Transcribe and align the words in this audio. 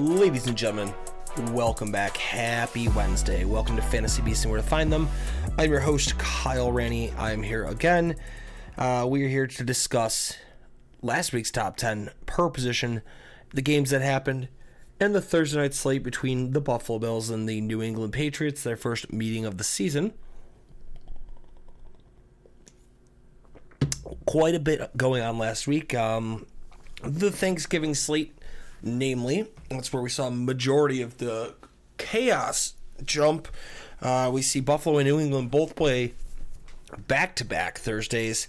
Ladies 0.00 0.46
and 0.46 0.56
gentlemen, 0.56 0.94
welcome 1.52 1.92
back. 1.92 2.16
Happy 2.16 2.88
Wednesday. 2.88 3.44
Welcome 3.44 3.76
to 3.76 3.82
Fantasy 3.82 4.22
Beasts 4.22 4.44
and 4.44 4.50
where 4.50 4.58
to 4.58 4.66
find 4.66 4.90
them. 4.90 5.06
I'm 5.58 5.70
your 5.70 5.80
host, 5.80 6.16
Kyle 6.16 6.72
Ranny. 6.72 7.12
I'm 7.18 7.42
here 7.42 7.66
again. 7.66 8.16
Uh, 8.78 9.06
we 9.06 9.22
are 9.24 9.28
here 9.28 9.46
to 9.46 9.62
discuss 9.62 10.38
last 11.02 11.34
week's 11.34 11.50
top 11.50 11.76
10 11.76 12.12
per 12.24 12.48
position, 12.48 13.02
the 13.52 13.60
games 13.60 13.90
that 13.90 14.00
happened, 14.00 14.48
and 14.98 15.14
the 15.14 15.20
Thursday 15.20 15.60
night 15.60 15.74
slate 15.74 16.02
between 16.02 16.52
the 16.52 16.62
Buffalo 16.62 16.98
Bills 16.98 17.28
and 17.28 17.46
the 17.46 17.60
New 17.60 17.82
England 17.82 18.14
Patriots, 18.14 18.62
their 18.62 18.78
first 18.78 19.12
meeting 19.12 19.44
of 19.44 19.58
the 19.58 19.64
season. 19.64 20.14
Quite 24.24 24.54
a 24.54 24.60
bit 24.60 24.96
going 24.96 25.22
on 25.22 25.36
last 25.36 25.66
week. 25.66 25.92
Um, 25.92 26.46
the 27.02 27.30
Thanksgiving 27.30 27.94
slate, 27.94 28.34
namely, 28.82 29.46
that's 29.68 29.92
where 29.92 30.02
we 30.02 30.10
saw 30.10 30.30
majority 30.30 31.02
of 31.02 31.18
the 31.18 31.54
chaos 31.98 32.74
jump. 33.04 33.48
Uh, 34.00 34.30
we 34.32 34.42
see 34.42 34.60
Buffalo 34.60 34.98
and 34.98 35.08
New 35.08 35.20
England 35.20 35.50
both 35.50 35.76
play 35.76 36.14
back 37.06 37.36
to 37.36 37.44
back 37.44 37.78
Thursdays. 37.78 38.48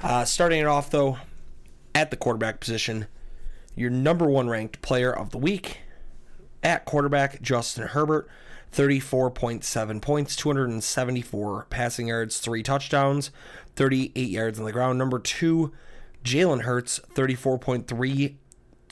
Uh, 0.00 0.24
starting 0.24 0.60
it 0.60 0.66
off, 0.66 0.90
though, 0.90 1.18
at 1.94 2.10
the 2.10 2.16
quarterback 2.16 2.60
position, 2.60 3.06
your 3.74 3.90
number 3.90 4.26
one 4.26 4.48
ranked 4.48 4.82
player 4.82 5.12
of 5.12 5.30
the 5.30 5.38
week 5.38 5.78
at 6.62 6.84
quarterback, 6.84 7.42
Justin 7.42 7.88
Herbert. 7.88 8.28
34.7 8.72 10.02
points, 10.02 10.36
274 10.36 11.66
passing 11.70 12.08
yards, 12.08 12.38
three 12.40 12.62
touchdowns, 12.62 13.30
38 13.74 14.28
yards 14.28 14.58
on 14.58 14.66
the 14.66 14.72
ground. 14.72 14.98
Number 14.98 15.18
two, 15.18 15.72
Jalen 16.24 16.62
Hurts, 16.62 17.00
34.3 17.14 18.34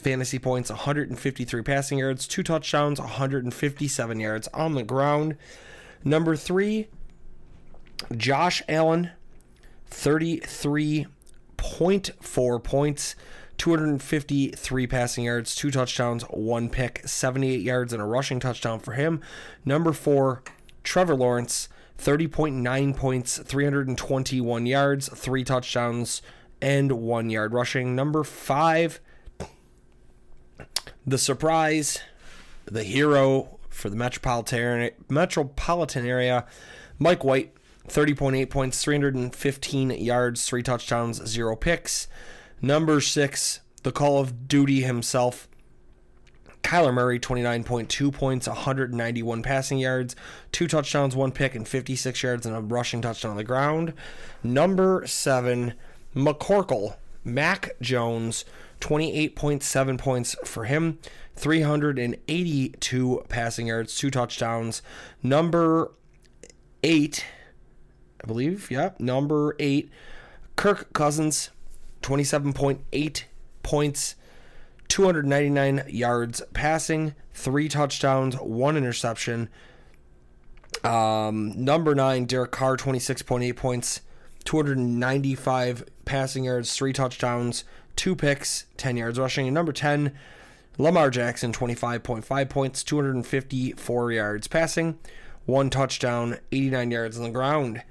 fantasy 0.04 0.38
points, 0.38 0.70
153 0.70 1.62
passing 1.62 1.98
yards, 1.98 2.28
two 2.28 2.42
touchdowns, 2.42 3.00
157 3.00 4.20
yards 4.20 4.48
on 4.48 4.74
the 4.74 4.82
ground. 4.82 5.38
Number 6.04 6.36
three, 6.36 6.88
Josh 8.14 8.62
Allen, 8.68 9.12
33.4 9.90 12.62
points, 12.62 13.16
253 13.56 14.86
passing 14.86 15.24
yards, 15.24 15.54
two 15.54 15.70
touchdowns, 15.70 16.22
one 16.24 16.68
pick, 16.68 17.00
78 17.06 17.62
yards, 17.62 17.94
and 17.94 18.02
a 18.02 18.04
rushing 18.04 18.40
touchdown 18.40 18.80
for 18.80 18.92
him. 18.92 19.22
Number 19.64 19.94
four, 19.94 20.42
Trevor 20.82 21.16
Lawrence, 21.16 21.70
30.9 21.98 22.96
points, 22.96 23.38
321 23.38 24.66
yards, 24.66 25.08
three 25.08 25.44
touchdowns, 25.44 26.20
and 26.60 26.92
one 26.92 27.30
yard 27.30 27.54
rushing. 27.54 27.94
Number 27.94 28.24
five, 28.24 29.00
the 31.06 31.18
surprise, 31.18 32.00
the 32.64 32.84
hero 32.84 33.58
for 33.68 33.90
the 33.90 33.96
metropolitan 33.96 34.90
metropolitan 35.08 36.06
area, 36.06 36.46
Mike 36.98 37.24
White, 37.24 37.52
30.8 37.88 38.48
points, 38.48 38.82
315 38.82 39.90
yards, 39.90 40.46
three 40.46 40.62
touchdowns, 40.62 41.24
zero 41.26 41.54
picks. 41.56 42.08
Number 42.62 43.00
six, 43.00 43.60
the 43.82 43.92
Call 43.92 44.20
of 44.20 44.48
Duty 44.48 44.82
himself, 44.82 45.48
Kyler 46.62 46.94
Murray, 46.94 47.20
29.2 47.20 48.12
points, 48.12 48.48
191 48.48 49.42
passing 49.42 49.78
yards, 49.78 50.16
two 50.50 50.66
touchdowns, 50.66 51.14
one 51.14 51.30
pick, 51.30 51.54
and 51.54 51.68
56 51.68 52.22
yards, 52.22 52.46
and 52.46 52.56
a 52.56 52.60
rushing 52.60 53.02
touchdown 53.02 53.32
on 53.32 53.36
the 53.36 53.44
ground. 53.44 53.92
Number 54.42 55.06
seven, 55.06 55.74
McCorkle, 56.14 56.96
Mac 57.24 57.70
Jones, 57.80 58.44
28.7 58.80 59.98
points 59.98 60.36
for 60.44 60.64
him, 60.64 60.98
382 61.36 63.24
passing 63.28 63.66
yards, 63.66 63.96
two 63.96 64.10
touchdowns. 64.10 64.82
Number 65.22 65.92
eight, 66.82 67.24
I 68.22 68.26
believe, 68.26 68.70
yeah, 68.70 68.90
number 68.98 69.56
eight, 69.58 69.90
Kirk 70.56 70.92
Cousins, 70.92 71.50
27.8 72.02 73.24
points, 73.62 74.14
299 74.88 75.84
yards 75.88 76.42
passing, 76.52 77.14
three 77.32 77.68
touchdowns, 77.68 78.36
one 78.36 78.76
interception. 78.76 79.48
Um, 80.84 81.64
number 81.64 81.94
nine, 81.94 82.26
Derek 82.26 82.50
Carr, 82.52 82.76
26.8 82.76 83.56
points, 83.56 84.02
295 84.44 85.84
passing 86.04 86.44
yards, 86.44 86.74
three 86.74 86.92
touchdowns, 86.92 87.64
two 87.96 88.14
picks, 88.14 88.66
10 88.76 88.96
yards 88.96 89.18
rushing. 89.18 89.46
And 89.46 89.54
number 89.54 89.72
10, 89.72 90.12
Lamar 90.78 91.10
Jackson, 91.10 91.52
25.5 91.52 92.48
points, 92.48 92.82
254 92.82 94.12
yards 94.12 94.48
passing, 94.48 94.98
one 95.46 95.70
touchdown, 95.70 96.38
89 96.52 96.90
yards 96.90 97.16
on 97.16 97.24
the 97.24 97.30
ground. 97.30 97.82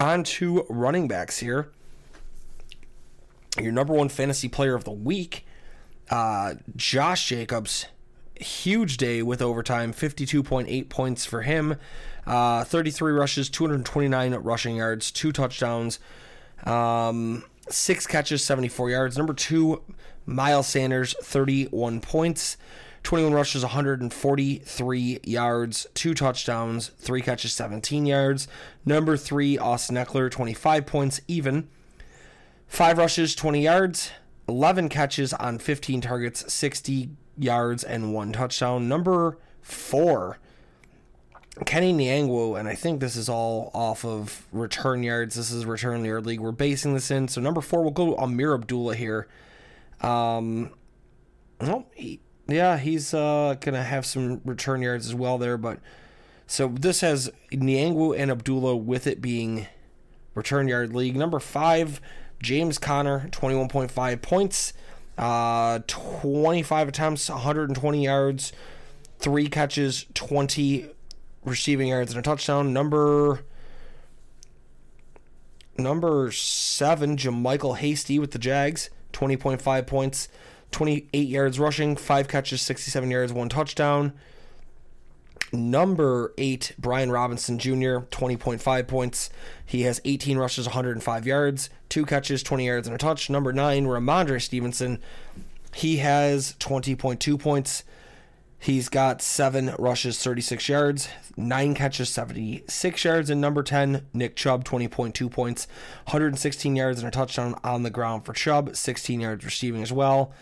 On 0.00 0.22
to 0.22 0.64
running 0.68 1.08
backs 1.08 1.38
here. 1.38 1.70
Your 3.60 3.72
number 3.72 3.92
one 3.92 4.08
fantasy 4.08 4.48
player 4.48 4.74
of 4.74 4.84
the 4.84 4.92
week, 4.92 5.44
uh, 6.10 6.54
Josh 6.76 7.28
Jacobs. 7.28 7.86
Huge 8.40 8.96
day 8.96 9.22
with 9.22 9.42
overtime, 9.42 9.92
52.8 9.92 10.88
points 10.88 11.24
for 11.24 11.42
him. 11.42 11.76
Uh, 12.26 12.62
33 12.64 13.12
rushes, 13.12 13.48
229 13.48 14.34
rushing 14.34 14.76
yards, 14.76 15.10
two 15.10 15.32
touchdowns, 15.32 15.98
um, 16.64 17.44
six 17.68 18.06
catches, 18.06 18.44
74 18.44 18.90
yards. 18.90 19.16
Number 19.16 19.32
two, 19.32 19.82
Miles 20.26 20.66
Sanders, 20.66 21.14
31 21.22 22.00
points, 22.00 22.58
21 23.02 23.32
rushes, 23.32 23.62
143 23.62 25.20
yards, 25.24 25.86
two 25.94 26.12
touchdowns, 26.12 26.88
three 26.98 27.22
catches, 27.22 27.54
17 27.54 28.04
yards. 28.04 28.46
Number 28.84 29.16
three, 29.16 29.56
Austin 29.56 29.96
Ekeler, 29.96 30.30
25 30.30 30.84
points, 30.86 31.20
even. 31.26 31.68
Five 32.66 32.98
rushes, 32.98 33.34
20 33.34 33.62
yards, 33.62 34.10
11 34.46 34.90
catches 34.90 35.32
on 35.32 35.58
15 35.58 36.02
targets, 36.02 36.52
60 36.52 37.10
yards, 37.38 37.84
and 37.84 38.12
one 38.12 38.32
touchdown. 38.32 38.88
Number 38.88 39.38
four, 39.60 40.38
Kene 41.64 41.94
Nwangwu, 41.94 42.58
and 42.58 42.68
I 42.68 42.74
think 42.74 43.00
this 43.00 43.16
is 43.16 43.28
all 43.28 43.70
off 43.74 44.04
of 44.04 44.46
return 44.52 45.02
yards. 45.02 45.34
This 45.34 45.50
is 45.50 45.66
return 45.66 46.04
yard 46.04 46.26
league. 46.26 46.40
We're 46.40 46.52
basing 46.52 46.94
this 46.94 47.10
in. 47.10 47.28
So 47.28 47.40
number 47.40 47.60
four, 47.60 47.82
we'll 47.82 47.90
go 47.90 48.16
Ameer 48.16 48.54
Abdullah 48.54 48.94
here. 48.94 49.26
Um, 50.00 50.70
well, 51.60 51.86
he, 51.94 52.20
yeah, 52.46 52.78
he's 52.78 53.12
uh, 53.12 53.56
gonna 53.60 53.82
have 53.82 54.06
some 54.06 54.40
return 54.44 54.82
yards 54.82 55.06
as 55.06 55.14
well 55.14 55.38
there. 55.38 55.58
But 55.58 55.80
so 56.46 56.68
this 56.68 57.00
has 57.00 57.30
Niangwu 57.52 58.16
and 58.16 58.30
Abdullah 58.30 58.76
with 58.76 59.06
it 59.06 59.20
being 59.20 59.66
return 60.34 60.68
yard 60.68 60.94
league. 60.94 61.16
Number 61.16 61.40
five, 61.40 62.00
James 62.40 62.78
Conner, 62.78 63.28
21.5 63.32 64.22
points, 64.22 64.72
uh, 65.18 65.80
25 65.86 66.88
attempts, 66.88 67.28
120 67.28 68.04
yards, 68.04 68.52
three 69.18 69.48
catches, 69.48 70.06
20 70.14 70.86
receiving 71.44 71.88
yards 71.88 72.12
and 72.12 72.20
a 72.20 72.22
touchdown. 72.22 72.72
Number 72.72 73.44
number 75.76 76.30
seven, 76.32 77.16
JaMycal 77.16 77.78
Hasty 77.78 78.18
with 78.18 78.30
the 78.30 78.38
Jags, 78.38 78.90
20.5 79.12 79.86
points, 79.86 80.28
28 80.70 81.28
yards 81.28 81.58
rushing, 81.58 81.96
five 81.96 82.28
catches, 82.28 82.62
67 82.62 83.10
yards, 83.10 83.32
one 83.32 83.48
touchdown. 83.48 84.12
Number 85.52 86.34
eight, 86.36 86.72
Brian 86.78 87.10
Robinson 87.10 87.58
Jr., 87.58 88.00
20.5 88.10 88.86
points. 88.86 89.30
He 89.64 89.82
has 89.82 90.00
18 90.04 90.36
rushes, 90.36 90.66
105 90.66 91.26
yards, 91.26 91.70
two 91.88 92.04
catches, 92.04 92.42
20 92.42 92.66
yards, 92.66 92.86
and 92.86 92.94
a 92.94 92.98
touch. 92.98 93.30
Number 93.30 93.52
nine, 93.52 93.86
Rhamondre 93.86 94.42
Stevenson, 94.42 95.00
He 95.74 95.98
has 95.98 96.54
20.2 96.60 97.38
points. 97.38 97.84
He's 98.60 98.88
got 98.88 99.22
seven 99.22 99.72
rushes, 99.78 100.22
36 100.22 100.68
yards, 100.68 101.08
nine 101.36 101.74
catches, 101.74 102.08
76 102.10 103.04
yards. 103.04 103.30
And 103.30 103.40
number 103.40 103.62
10, 103.62 104.06
Nick 104.12 104.34
Chubb, 104.34 104.64
20.2 104.64 105.30
points, 105.30 105.68
116 106.06 106.74
yards 106.74 106.98
and 106.98 107.06
a 107.06 107.10
touchdown 107.12 107.54
on 107.62 107.84
the 107.84 107.90
ground 107.90 108.24
for 108.24 108.32
Chubb, 108.32 108.74
16 108.74 109.20
yards 109.20 109.44
receiving 109.44 109.82
as 109.82 109.92
well. 109.92 110.32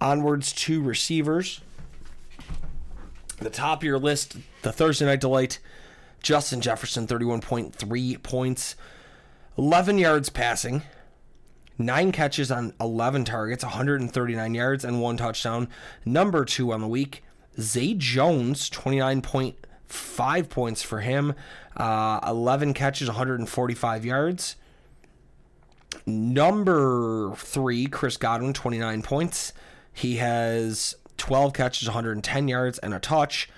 Onwards 0.00 0.52
to 0.52 0.82
receivers. 0.82 1.60
The 3.42 3.50
top 3.50 3.80
of 3.80 3.84
your 3.84 3.98
list, 3.98 4.36
the 4.62 4.70
Thursday 4.70 5.04
night 5.04 5.20
delight, 5.20 5.58
Justin 6.22 6.60
Jefferson, 6.60 7.08
31.3 7.08 8.22
points, 8.22 8.76
11 9.58 9.98
yards 9.98 10.28
passing, 10.28 10.82
nine 11.76 12.12
catches 12.12 12.52
on 12.52 12.72
11 12.80 13.24
targets, 13.24 13.64
139 13.64 14.54
yards, 14.54 14.84
and 14.84 15.00
one 15.00 15.16
touchdown. 15.16 15.68
Number 16.04 16.44
two 16.44 16.72
on 16.72 16.80
the 16.80 16.86
week, 16.86 17.24
Zay 17.60 17.94
Jones, 17.94 18.70
29.5 18.70 20.48
points 20.48 20.82
for 20.84 21.00
him, 21.00 21.34
uh, 21.76 22.20
11 22.24 22.74
catches, 22.74 23.08
145 23.08 24.04
yards. 24.04 24.54
Number 26.06 27.34
three, 27.34 27.86
Chris 27.86 28.16
Godwin, 28.16 28.52
29 28.52 29.02
points. 29.02 29.52
He 29.92 30.16
has 30.16 30.94
12 31.22 31.52
catches, 31.52 31.86
110 31.86 32.48
yards, 32.48 32.78
and 32.80 32.92
a 32.92 32.98
touch. 32.98 33.48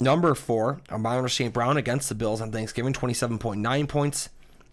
Number 0.00 0.34
four, 0.34 0.80
Amon 0.90 1.28
St. 1.28 1.54
Brown 1.54 1.76
against 1.76 2.08
the 2.08 2.16
Bills 2.16 2.40
on 2.40 2.50
Thanksgiving, 2.50 2.92
27.9 2.92 3.88
points. 3.88 4.28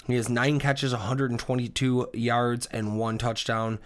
He 0.07 0.15
has 0.15 0.30
nine 0.30 0.57
catches, 0.57 0.91
122 0.91 2.09
yards, 2.15 2.65
and 2.71 2.97
one 2.97 3.19
touchdown. 3.19 3.77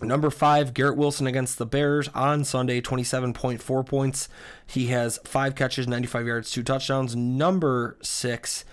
Number 0.00 0.30
five, 0.30 0.72
Garrett 0.72 0.96
Wilson 0.96 1.26
against 1.26 1.58
the 1.58 1.66
Bears 1.66 2.08
on 2.14 2.44
Sunday, 2.44 2.80
27.4 2.80 3.86
points. 3.86 4.30
He 4.66 4.86
has 4.86 5.18
five 5.24 5.54
catches, 5.54 5.86
95 5.86 6.26
yards, 6.26 6.50
two 6.50 6.62
touchdowns. 6.62 7.14
Number 7.14 7.98
six, 8.00 8.64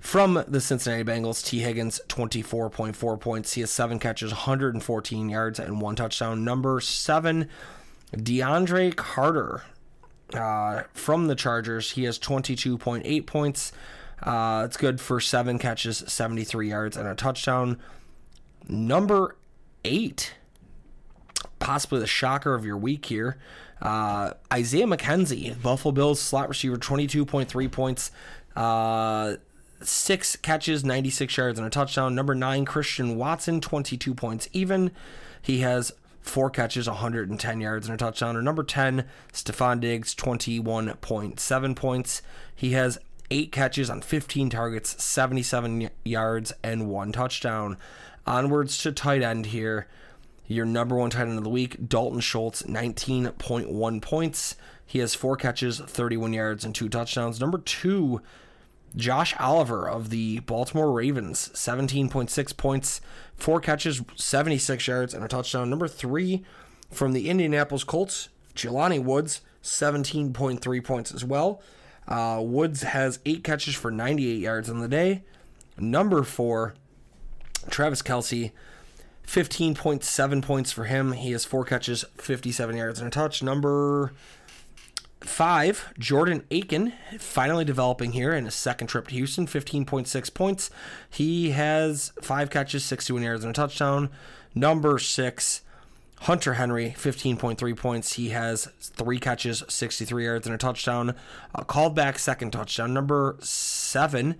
from 0.00 0.44
the 0.46 0.60
Cincinnati 0.60 1.04
Bengals, 1.04 1.44
Tee 1.44 1.60
Higgins, 1.60 2.00
24.4 2.08 3.20
points. 3.20 3.52
He 3.54 3.60
has 3.62 3.70
seven 3.70 3.98
catches, 3.98 4.32
114 4.32 5.28
yards, 5.28 5.58
and 5.58 5.80
one 5.80 5.96
touchdown. 5.96 6.44
Number 6.44 6.80
seven, 6.80 7.48
DeAndre 8.14 8.94
Carter 8.94 9.62
uh, 10.34 10.82
from 10.92 11.26
the 11.26 11.34
Chargers. 11.34 11.92
He 11.92 12.04
has 12.04 12.18
22.8 12.18 13.26
points. 13.26 13.72
Uh, 14.22 14.62
it's 14.64 14.76
good 14.76 15.00
for 15.00 15.20
seven 15.20 15.58
catches, 15.58 15.98
73 15.98 16.68
yards, 16.68 16.96
and 16.96 17.06
a 17.08 17.14
touchdown. 17.14 17.78
Number 18.68 19.36
eight, 19.84 20.34
possibly 21.58 22.00
the 22.00 22.06
shocker 22.06 22.54
of 22.54 22.64
your 22.64 22.76
week 22.76 23.04
here. 23.06 23.38
Uh, 23.82 24.32
Isaiah 24.52 24.86
McKenzie, 24.86 25.60
Buffalo 25.60 25.92
Bills 25.92 26.20
slot 26.20 26.48
receiver, 26.48 26.76
22.3 26.76 27.70
points, 27.70 28.10
uh, 28.56 29.34
six 29.82 30.36
catches, 30.36 30.84
96 30.84 31.36
yards, 31.36 31.58
and 31.58 31.66
a 31.66 31.70
touchdown. 31.70 32.14
Number 32.14 32.34
nine, 32.34 32.64
Christian 32.64 33.16
Watson, 33.16 33.60
22 33.60 34.14
points 34.14 34.48
even. 34.52 34.90
He 35.40 35.58
has 35.60 35.92
four 36.20 36.50
catches, 36.50 36.88
110 36.88 37.60
yards, 37.60 37.86
and 37.86 37.94
a 37.94 37.98
touchdown. 37.98 38.36
Or 38.36 38.42
number 38.42 38.64
10, 38.64 39.04
Stefon 39.32 39.80
Diggs, 39.80 40.14
21.7 40.14 41.76
points. 41.76 42.22
He 42.54 42.72
has 42.72 42.98
eight 43.30 43.52
catches 43.52 43.90
on 43.90 44.00
15 44.00 44.50
targets, 44.50 45.02
77 45.02 45.90
yards, 46.04 46.52
and 46.62 46.88
one 46.88 47.12
touchdown. 47.12 47.76
Onwards 48.26 48.78
to 48.78 48.92
tight 48.92 49.22
end 49.22 49.46
here. 49.46 49.86
Your 50.46 50.66
number 50.66 50.96
one 50.96 51.10
tight 51.10 51.22
end 51.22 51.38
of 51.38 51.44
the 51.44 51.50
week, 51.50 51.88
Dalton 51.88 52.20
Schultz, 52.20 52.62
19.1 52.62 54.02
points. 54.02 54.56
He 54.86 54.98
has 54.98 55.14
four 55.14 55.36
catches, 55.36 55.78
31 55.78 56.32
yards, 56.32 56.64
and 56.64 56.74
two 56.74 56.88
touchdowns. 56.88 57.40
Number 57.40 57.58
two, 57.58 58.20
Josh 58.96 59.34
Oliver 59.38 59.88
of 59.88 60.10
the 60.10 60.40
Baltimore 60.40 60.92
Ravens, 60.92 61.50
17.6 61.54 62.56
points, 62.56 63.00
four 63.34 63.60
catches, 63.60 64.02
76 64.16 64.86
yards, 64.86 65.14
and 65.14 65.24
a 65.24 65.28
touchdown. 65.28 65.70
Number 65.70 65.88
three, 65.88 66.44
from 66.90 67.12
the 67.12 67.28
Indianapolis 67.28 67.84
Colts, 67.84 68.28
Jelani 68.54 69.02
Woods, 69.02 69.40
17.3 69.62 70.84
points 70.84 71.12
as 71.12 71.24
well. 71.24 71.60
Uh, 72.06 72.40
Woods 72.42 72.82
has 72.82 73.18
eight 73.24 73.42
catches 73.42 73.74
for 73.74 73.90
98 73.90 74.38
yards 74.38 74.70
on 74.70 74.78
the 74.78 74.88
day. 74.88 75.22
Number 75.76 76.22
four, 76.22 76.74
Travis 77.70 78.02
Kelce, 78.02 78.52
15.7 79.26 80.42
points 80.42 80.70
for 80.70 80.84
him. 80.84 81.12
He 81.12 81.32
has 81.32 81.44
four 81.44 81.64
catches, 81.64 82.04
57 82.18 82.76
yards, 82.76 83.00
and 83.00 83.08
a 83.08 83.10
touch. 83.10 83.42
Number 83.42 84.12
five, 85.26 85.92
Jordan 85.98 86.44
Aiken, 86.50 86.92
finally 87.18 87.64
developing 87.64 88.12
here 88.12 88.32
in 88.32 88.44
his 88.44 88.54
second 88.54 88.86
trip 88.88 89.08
to 89.08 89.14
Houston, 89.14 89.46
15.6 89.46 90.34
points. 90.34 90.70
He 91.10 91.50
has 91.50 92.12
five 92.22 92.50
catches, 92.50 92.84
61 92.84 93.22
yards, 93.22 93.44
and 93.44 93.50
a 93.50 93.54
touchdown. 93.54 94.10
Number 94.54 94.98
six, 94.98 95.62
Hunter 96.20 96.54
Henry, 96.54 96.94
15.3 96.96 97.76
points. 97.76 98.14
He 98.14 98.30
has 98.30 98.68
three 98.80 99.18
catches, 99.18 99.62
63 99.68 100.24
yards, 100.24 100.46
and 100.46 100.54
a 100.54 100.58
touchdown. 100.58 101.14
A 101.54 101.64
called 101.64 101.94
back 101.94 102.18
second 102.18 102.52
touchdown. 102.52 102.94
Number 102.94 103.36
seven, 103.40 104.36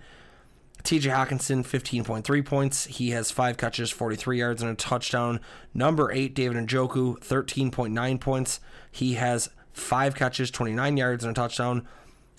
TJ 0.83 1.11
Hockenson, 1.11 1.63
15.3 1.63 2.45
points. 2.45 2.85
He 2.85 3.09
has 3.09 3.31
five 3.31 3.57
catches, 3.57 3.91
43 3.91 4.39
yards, 4.39 4.61
and 4.61 4.71
a 4.71 4.75
touchdown. 4.75 5.39
Number 5.73 6.11
eight, 6.11 6.33
David 6.33 6.57
Njoku, 6.65 7.19
13.9 7.19 8.19
points. 8.19 8.59
He 8.91 9.15
has 9.15 9.49
five 9.75 10.15
catches, 10.15 10.49
29 10.49 10.97
yards, 10.97 11.23
and 11.23 11.31
a 11.31 11.39
touchdown. 11.39 11.87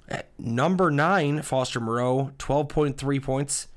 At 0.09 0.29
number 0.39 0.91
nine, 0.91 1.43
Foster 1.43 1.81
Moreau, 1.81 2.33
12.3 2.39 3.23
points, 3.23 3.69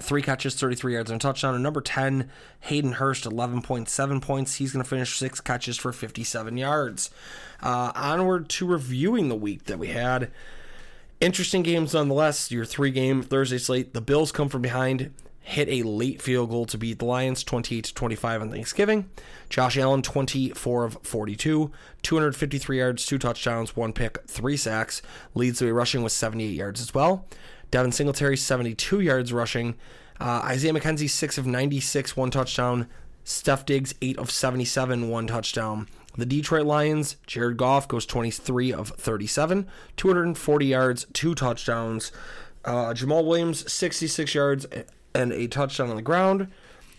three 0.00 0.22
catches, 0.22 0.54
33 0.54 0.92
yards, 0.92 1.10
and 1.10 1.20
a 1.20 1.22
touchdown. 1.22 1.54
And 1.54 1.62
number 1.62 1.80
10, 1.80 2.30
Hayden 2.60 2.92
Hurst, 2.92 3.24
11.7 3.24 4.22
points. 4.22 4.56
He's 4.56 4.72
going 4.72 4.84
to 4.84 4.88
finish 4.88 5.16
six 5.16 5.40
catches 5.40 5.76
for 5.76 5.92
57 5.92 6.56
yards. 6.56 7.10
Uh, 7.62 7.92
onward 7.94 8.48
to 8.50 8.66
reviewing 8.66 9.28
the 9.28 9.36
week 9.36 9.64
that 9.64 9.78
we 9.78 9.88
had. 9.88 10.30
Interesting 11.20 11.62
games 11.62 11.94
nonetheless. 11.94 12.50
Your 12.50 12.66
three 12.66 12.90
game 12.90 13.22
Thursday 13.22 13.58
slate. 13.58 13.94
The 13.94 14.02
Bills 14.02 14.32
come 14.32 14.50
from 14.50 14.62
behind, 14.62 15.14
hit 15.46 15.68
a 15.68 15.84
late 15.84 16.20
field 16.20 16.50
goal 16.50 16.66
to 16.66 16.76
beat 16.76 16.98
the 16.98 17.04
Lions 17.04 17.44
28 17.44 17.84
to 17.84 17.94
25 17.94 18.42
on 18.42 18.50
Thanksgiving. 18.50 19.08
Josh 19.48 19.78
Allen 19.78 20.02
24 20.02 20.84
of 20.84 20.98
42, 21.04 21.70
253 22.02 22.78
yards, 22.78 23.06
two 23.06 23.16
touchdowns, 23.16 23.76
one 23.76 23.92
pick, 23.92 24.18
three 24.26 24.56
sacks. 24.56 25.02
Leads 25.34 25.60
the 25.60 25.66
way 25.66 25.70
rushing 25.70 26.02
with 26.02 26.10
78 26.10 26.48
yards 26.48 26.80
as 26.80 26.92
well. 26.92 27.28
Devin 27.70 27.92
Singletary 27.92 28.36
72 28.36 28.98
yards 28.98 29.32
rushing. 29.32 29.76
Uh, 30.18 30.42
Isaiah 30.44 30.72
McKenzie 30.72 31.08
6 31.08 31.38
of 31.38 31.46
96, 31.46 32.16
one 32.16 32.32
touchdown. 32.32 32.88
Steph 33.22 33.64
Diggs 33.64 33.94
8 34.02 34.18
of 34.18 34.32
77, 34.32 35.08
one 35.08 35.28
touchdown. 35.28 35.86
The 36.18 36.26
Detroit 36.26 36.66
Lions, 36.66 37.18
Jared 37.28 37.56
Goff 37.56 37.86
goes 37.86 38.04
23 38.04 38.72
of 38.72 38.88
37, 38.88 39.68
240 39.96 40.66
yards, 40.66 41.06
two 41.12 41.36
touchdowns. 41.36 42.10
Uh, 42.64 42.92
Jamaal 42.94 43.24
Williams, 43.24 43.70
66 43.70 44.34
yards 44.34 44.66
and 45.16 45.32
a 45.32 45.48
touchdown 45.48 45.90
on 45.90 45.96
the 45.96 46.02
ground. 46.02 46.48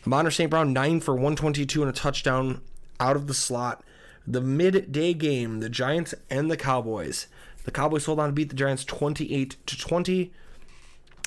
Amon 0.06 0.30
St. 0.32 0.50
Brown, 0.50 0.74
9 0.74 1.00
for 1.00 1.14
122 1.14 1.82
and 1.82 1.90
a 1.90 1.94
touchdown 1.94 2.62
out 3.00 3.16
of 3.16 3.28
the 3.28 3.34
slot. 3.34 3.84
The 4.26 4.42
midday 4.42 5.14
game, 5.14 5.60
the 5.60 5.70
Giants 5.70 6.14
and 6.30 6.50
the 6.50 6.58
Cowboys. 6.58 7.28
The 7.64 7.72
Cowboys 7.72 8.06
hold 8.06 8.20
on 8.20 8.30
to 8.30 8.34
beat 8.34 8.50
the 8.50 8.56
Giants 8.56 8.84
28 8.84 9.58
to 9.66 9.78
20. 9.78 10.32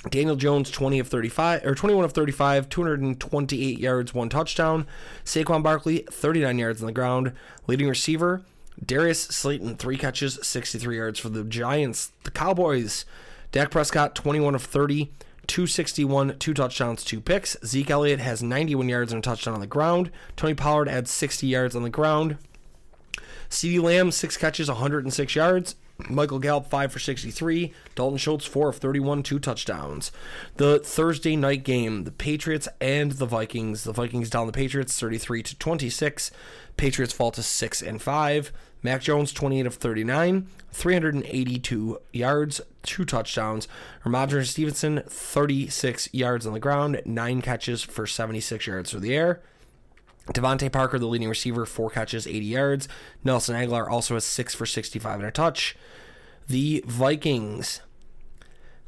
Daniel 0.09 0.37
Jones, 0.37 0.71
20 0.71 0.99
of 0.99 1.09
35, 1.09 1.65
or 1.67 1.75
21 1.75 2.05
of 2.07 2.13
35, 2.13 2.71
228 2.71 3.79
yards, 3.79 4.15
one 4.15 4.31
touchdown. 4.31 4.87
Saquon 5.25 5.63
Barkley, 5.63 6.07
39 6.11 6.59
yards 6.59 6.81
on 6.81 6.87
the 6.87 6.93
ground. 6.93 7.33
Leading 7.67 7.89
receiver, 7.89 8.43
Darius 8.83 9.21
Slayton, 9.25 9.77
three 9.77 9.99
catches, 9.99 10.39
63 10.47 10.97
yards 10.97 11.19
for 11.19 11.29
the 11.29 11.45
Giants. 11.45 12.13
The 12.25 12.31
Cowboys, 12.31 13.05
Dak 13.53 13.71
Prescott, 13.71 14.15
21 14.15 14.55
of 14.55 14.63
30, 14.63 15.11
261, 15.51 16.39
two 16.39 16.55
touchdowns, 16.55 17.03
two 17.03 17.21
picks. 17.21 17.57
Zeke 17.65 17.91
Elliott 17.91 18.21
has 18.21 18.41
91 18.41 18.89
yards 18.89 19.13
and 19.13 19.19
a 19.19 19.23
touchdown 19.23 19.55
on 19.55 19.61
the 19.61 19.67
ground. 19.67 20.13
Tony 20.37 20.55
Pollard 20.55 20.89
adds 20.89 21.11
60 21.11 21.45
yards 21.45 21.75
on 21.75 21.83
the 21.83 21.91
ground. 21.91 22.39
CeeDee 23.49 23.83
Lamb, 23.83 24.13
six 24.13 24.37
catches, 24.37 24.69
106 24.69 25.35
yards. 25.35 25.75
Michael 26.09 26.39
Gallup, 26.39 26.71
5 26.71 26.93
for 26.93 27.01
63. 27.01 27.75
Dalton 27.97 28.17
Schultz, 28.17 28.47
4 28.47 28.69
of 28.69 28.77
31, 28.77 29.25
two 29.25 29.41
touchdowns. 29.41 30.13
The 30.55 30.79
Thursday 30.79 31.35
night 31.35 31.65
game, 31.65 32.05
the 32.05 32.13
Patriots 32.13 32.69
and 32.81 33.11
the 33.13 33.27
Vikings. 33.27 33.83
The 33.83 33.93
Vikings 33.93 34.31
down 34.31 34.47
the 34.47 34.53
Patriots 34.53 34.99
33 35.01 35.43
to 35.43 35.59
26. 35.59 36.31
Patriots 36.77 37.13
fall 37.13 37.33
to 37.33 37.43
6 37.43 37.83
and 37.83 38.01
5. 38.01 38.53
Mac 38.83 39.03
Jones, 39.03 39.33
28 39.33 39.67
of 39.67 39.75
39, 39.75 40.47
382 40.73 41.99
yards, 42.13 42.61
two 42.83 43.05
touchdowns. 43.05 43.69
Rhamondre 44.05 44.47
Stevenson, 44.47 45.03
36 45.07 46.09
yards 46.13 46.47
on 46.47 46.53
the 46.53 46.61
ground, 46.61 47.03
nine 47.05 47.43
catches 47.43 47.83
for 47.83 48.07
76 48.07 48.67
yards 48.67 48.91
through 48.91 49.01
the 49.01 49.15
air. 49.15 49.41
DeVante 50.29 50.71
Parker, 50.71 50.99
the 50.99 51.07
leading 51.07 51.29
receiver, 51.29 51.67
four 51.67 51.91
catches, 51.91 52.27
80 52.27 52.47
yards. 52.47 52.89
Nelson 53.25 53.57
Agholor 53.57 53.91
also 53.91 54.15
has 54.15 54.25
six 54.25 54.55
for 54.55 54.67
65 54.67 55.21
and 55.21 55.29
a 55.29 55.31
touch. 55.31 55.77
The 56.47 56.85
Vikings, 56.87 57.81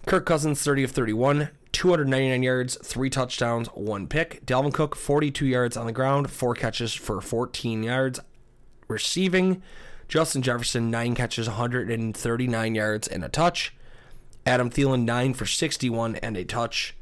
Kirk 0.06 0.24
Cousins, 0.24 0.62
30 0.62 0.84
of 0.84 0.90
31, 0.92 1.50
299 1.72 2.42
yards, 2.42 2.76
three 2.82 3.10
touchdowns, 3.10 3.68
one 3.68 4.06
pick. 4.06 4.44
Dalvin 4.46 4.72
Cook, 4.72 4.94
42 4.94 5.46
yards 5.46 5.76
on 5.76 5.86
the 5.86 5.92
ground, 5.92 6.30
four 6.30 6.54
catches 6.54 6.92
for 6.94 7.20
14 7.20 7.82
yards. 7.82 8.20
Receiving, 8.88 9.62
Justin 10.08 10.42
Jefferson, 10.42 10.90
nine 10.90 11.14
catches, 11.14 11.48
139 11.48 12.74
yards, 12.74 13.08
and 13.08 13.24
a 13.24 13.28
touch. 13.28 13.74
Adam 14.44 14.70
Thielen, 14.70 15.04
nine 15.04 15.34
for 15.34 15.46
61 15.46 16.16
and 16.16 16.36
a 16.36 16.44
touch. 16.44 16.94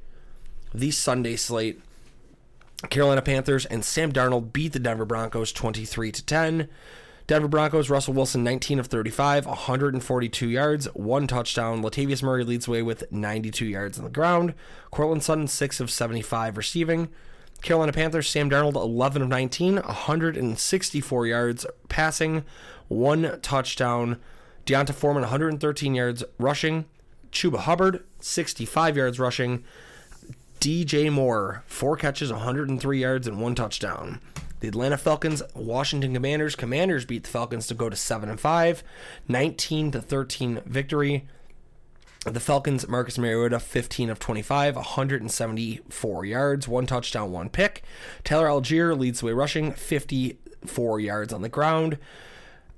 The 0.74 0.90
Sunday 0.90 1.36
slate, 1.36 1.80
Carolina 2.88 3.22
Panthers 3.22 3.66
and 3.66 3.84
Sam 3.84 4.12
Darnold 4.12 4.52
beat 4.52 4.72
the 4.72 4.78
Denver 4.78 5.04
Broncos 5.04 5.52
23 5.52 6.12
to 6.12 6.24
10. 6.24 6.68
Denver 7.26 7.48
Broncos, 7.48 7.90
Russell 7.90 8.14
Wilson, 8.14 8.42
19 8.42 8.80
of 8.80 8.88
35, 8.88 9.46
142 9.46 10.48
yards, 10.48 10.86
one 10.94 11.26
touchdown. 11.26 11.82
Latavius 11.82 12.22
Murray 12.22 12.42
leads 12.42 12.66
away 12.66 12.82
with 12.82 13.10
92 13.12 13.66
yards 13.66 13.98
on 13.98 14.04
the 14.04 14.10
ground. 14.10 14.54
Courtland 14.90 15.22
Sutton, 15.22 15.46
6 15.46 15.80
of 15.80 15.90
75 15.90 16.56
receiving. 16.56 17.08
Carolina 17.62 17.92
Panthers, 17.92 18.28
Sam 18.28 18.50
Darnold, 18.50 18.74
11 18.74 19.22
of 19.22 19.28
19, 19.28 19.76
164 19.76 21.26
yards 21.26 21.66
passing, 21.88 22.44
one 22.88 23.38
touchdown. 23.42 24.18
D'Onta 24.66 24.92
Foreman, 24.92 25.22
113 25.22 25.94
yards 25.94 26.22
rushing. 26.38 26.84
Chuba 27.32 27.58
Hubbard, 27.58 28.04
65 28.20 28.96
yards 28.96 29.18
rushing. 29.18 29.64
DJ 30.60 31.10
Moore, 31.10 31.64
four 31.66 31.96
catches, 31.96 32.30
103 32.30 33.00
yards, 33.00 33.26
and 33.26 33.40
one 33.40 33.54
touchdown. 33.54 34.20
The 34.60 34.68
Atlanta 34.68 34.98
Falcons, 34.98 35.42
Washington 35.54 36.12
Commanders. 36.12 36.54
Commanders 36.54 37.06
beat 37.06 37.24
the 37.24 37.30
Falcons 37.30 37.66
to 37.68 37.74
go 37.74 37.88
to 37.88 37.96
7 37.96 38.28
and 38.28 38.38
5, 38.38 38.82
19 39.26 39.90
to 39.92 40.00
13 40.02 40.60
victory. 40.66 41.26
The 42.26 42.38
Falcons, 42.38 42.86
Marcus 42.86 43.16
Mariota, 43.16 43.58
15 43.58 44.10
of 44.10 44.18
25, 44.18 44.76
174 44.76 46.24
yards, 46.26 46.68
one 46.68 46.84
touchdown, 46.84 47.32
one 47.32 47.48
pick. 47.48 47.82
Taylor 48.24 48.46
Allgeier 48.46 48.98
leads 48.98 49.20
the 49.20 49.26
way 49.26 49.32
rushing, 49.32 49.72
54 49.72 51.00
yards 51.00 51.32
on 51.32 51.40
the 51.40 51.48
ground. 51.48 51.96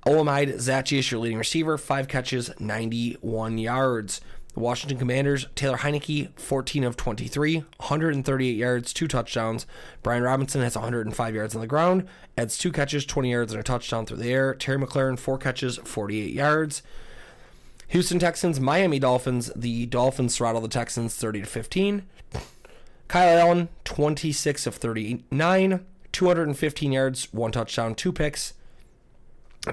Olamide 0.05 0.55
Zaccheaus, 0.55 1.11
your 1.11 1.19
leading 1.19 1.37
receiver, 1.37 1.77
five 1.77 2.07
catches, 2.07 2.57
91 2.57 3.57
yards. 3.57 4.21
The 4.53 4.61
Washington 4.61 4.97
Commanders, 4.97 5.47
Taylor 5.55 5.77
Heinicke, 5.77 6.29
14 6.39 6.85
of 6.85 6.95
23, 6.95 7.57
138 7.57 8.51
yards, 8.51 8.93
two 8.93 9.09
touchdowns. 9.09 9.65
Brian 10.03 10.23
Robinson 10.23 10.61
has 10.61 10.75
105 10.75 11.35
yards 11.35 11.53
on 11.53 11.59
the 11.59 11.67
ground, 11.67 12.07
adds 12.37 12.57
two 12.57 12.71
catches, 12.71 13.05
20 13.05 13.31
yards, 13.31 13.51
and 13.51 13.59
a 13.59 13.63
touchdown 13.63 14.05
through 14.05 14.17
the 14.17 14.31
air. 14.31 14.53
Terry 14.55 14.77
McLaurin, 14.77 15.19
four 15.19 15.37
catches, 15.37 15.77
48 15.79 16.31
yards. 16.31 16.81
Houston 17.93 18.17
Texans, 18.17 18.59
Miami 18.59 18.97
Dolphins. 18.97 19.51
The 19.55 19.85
Dolphins 19.85 20.35
throttle 20.35 20.61
the 20.61 20.67
Texans 20.67 21.15
30 21.15 21.41
to 21.41 21.45
15. 21.45 22.01
Kyle 23.07 23.37
Allen, 23.37 23.69
26 23.83 24.65
of 24.65 24.73
39, 24.77 25.85
215 26.11 26.91
yards, 26.91 27.31
one 27.31 27.51
touchdown, 27.51 27.93
two 27.93 28.11
picks. 28.11 28.55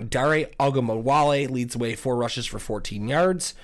Dare 0.06 0.50
Ogunbowale 0.60 1.48
leads 1.48 1.72
the 1.72 1.78
way, 1.78 1.94
four 1.94 2.14
rushes 2.14 2.44
for 2.44 2.58
14 2.58 3.08
yards. 3.08 3.54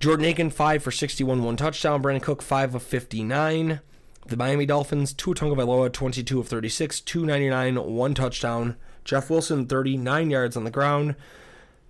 Jordan 0.00 0.26
Aiken, 0.26 0.50
5 0.50 0.82
for 0.82 0.90
61, 0.90 1.42
one 1.42 1.56
touchdown. 1.56 2.02
Brandon 2.02 2.20
Cook, 2.20 2.42
5 2.42 2.74
of 2.74 2.82
59. 2.82 3.80
The 4.26 4.36
Miami 4.36 4.66
Dolphins, 4.66 5.14
Tua 5.14 5.34
Tagovailoa, 5.34 5.90
22 5.94 6.40
of 6.40 6.46
36, 6.46 7.00
299, 7.00 7.94
one 7.94 8.12
touchdown. 8.12 8.76
Jeff 9.02 9.30
Wilson, 9.30 9.64
39 9.66 10.28
yards 10.28 10.58
on 10.58 10.64
the 10.64 10.70
ground. 10.70 11.14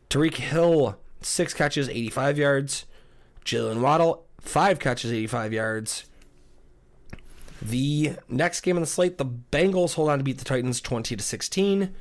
Tyreek 0.09 0.35
Hill, 0.35 0.97
6 1.27 1.55
catches, 1.55 1.89
85 1.89 2.39
yards. 2.39 2.87
Jaylen 3.45 3.81
Waddle, 3.81 4.25
5 4.41 4.79
catches, 4.79 5.13
85 5.13 5.53
yards. 5.53 6.05
The 7.61 8.13
next 8.29 8.61
game 8.61 8.77
on 8.77 8.83
the 8.83 8.87
slate, 8.87 9.19
the 9.19 9.27
Bengals 9.27 9.95
hold 9.95 10.11
on 10.11 10.19
to 10.19 10.25
beat 10.25 10.39
the 10.39 10.45
Titans 10.45 10.81
20 10.81 11.17
to 11.17 11.23
16. 11.23 11.95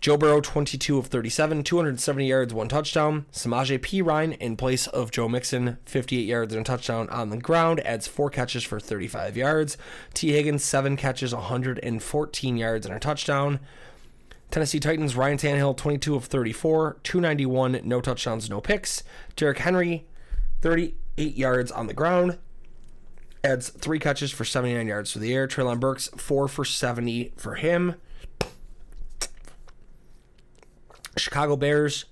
Joe 0.00 0.18
Burrow, 0.18 0.42
22 0.42 0.98
of 0.98 1.06
37, 1.06 1.62
270 1.62 2.26
yards, 2.26 2.52
one 2.52 2.68
touchdown. 2.68 3.24
Samaje 3.32 3.78
Perine 3.78 4.36
in 4.36 4.54
place 4.54 4.86
of 4.88 5.10
Joe 5.10 5.30
Mixon, 5.30 5.78
58 5.86 6.26
yards 6.26 6.52
and 6.52 6.60
a 6.60 6.64
touchdown 6.64 7.08
on 7.08 7.30
the 7.30 7.38
ground, 7.38 7.80
adds 7.86 8.06
four 8.06 8.28
catches 8.28 8.62
for 8.62 8.78
35 8.78 9.34
yards. 9.38 9.78
Tee 10.12 10.32
Higgins, 10.32 10.62
seven 10.62 10.98
catches, 10.98 11.34
114 11.34 12.56
yards 12.58 12.84
and 12.84 12.94
a 12.94 13.00
touchdown. 13.00 13.60
Tennessee 14.50 14.80
Titans, 14.80 15.16
Ryan 15.16 15.38
Tannehill, 15.38 15.76
22 15.76 16.14
of 16.14 16.26
34, 16.26 16.98
291, 17.02 17.80
no 17.84 18.00
touchdowns, 18.00 18.48
no 18.48 18.60
picks. 18.60 19.02
Derrick 19.34 19.58
Henry, 19.58 20.06
38 20.60 21.36
yards 21.36 21.72
on 21.72 21.86
the 21.88 21.94
ground, 21.94 22.38
adds 23.42 23.70
three 23.70 23.98
catches 23.98 24.30
for 24.30 24.44
79 24.44 24.86
yards 24.86 25.12
for 25.12 25.18
the 25.18 25.34
air. 25.34 25.48
Treylon 25.48 25.80
Burks, 25.80 26.08
four 26.16 26.46
for 26.48 26.64
70 26.64 27.32
for 27.36 27.56
him. 27.56 27.96
Chicago 31.16 31.56
Bears 31.56 32.06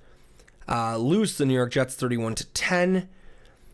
uh, 0.69 0.97
lose 0.97 1.39
the 1.39 1.47
New 1.47 1.55
York 1.55 1.73
Jets 1.73 1.95
31 1.95 2.35
to 2.37 2.47
10. 2.47 3.09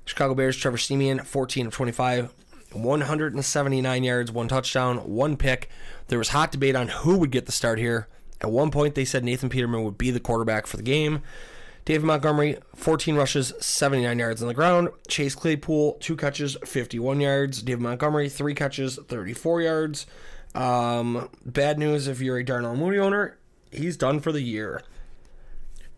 Chicago 0.04 0.34
Bears, 0.34 0.56
Trevor 0.56 0.78
Siemian, 0.78 1.20
14 1.20 1.66
of 1.66 1.72
25, 1.72 2.32
179 2.72 4.04
yards, 4.04 4.32
one 4.32 4.48
touchdown, 4.48 4.98
one 4.98 5.36
pick. 5.36 5.68
There 6.08 6.18
was 6.18 6.30
hot 6.30 6.50
debate 6.52 6.76
on 6.76 6.88
who 6.88 7.18
would 7.18 7.30
get 7.30 7.46
the 7.46 7.52
start 7.52 7.78
here. 7.78 8.08
At 8.40 8.50
one 8.50 8.71
point, 8.71 8.95
they 8.95 9.04
said 9.04 9.25
Nathan 9.25 9.49
Peterman 9.49 9.85
would 9.85 9.99
be 9.99 10.11
the 10.11 10.21
quarterback 10.21 10.66
for 10.66 10.76
the 10.76 10.83
game. 10.83 11.23
David 11.85 12.04
Montgomery, 12.04 12.59
14 12.76 13.16
rushes, 13.16 13.54
79 13.61 14.18
yards 14.18 14.42
on 14.42 14.49
the 14.49 14.54
ground. 14.54 14.90
Chase 15.09 15.35
Claypool, 15.35 15.95
two 16.00 16.16
catches, 16.16 16.57
51 16.64 17.21
yards. 17.21 17.62
David 17.62 17.80
Montgomery, 17.80 18.28
three 18.28 18.54
catches, 18.54 18.97
34 19.09 19.62
yards. 19.62 20.07
Um, 20.54 21.30
bad 21.45 21.78
news 21.78 22.07
if 22.07 22.21
you're 22.21 22.38
a 22.38 22.45
Darnell 22.45 22.76
Mooney 22.76 22.99
owner, 22.99 23.38
he's 23.71 23.97
done 23.97 24.21
for 24.21 24.33
the 24.33 24.42
year. 24.42 24.83